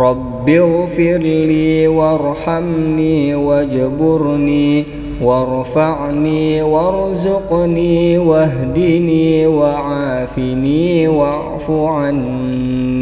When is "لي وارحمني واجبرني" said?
1.22-4.84